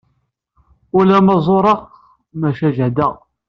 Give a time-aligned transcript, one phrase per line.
[0.97, 1.81] Ula ma zureɣ,
[2.39, 3.13] maca jehdeɣ.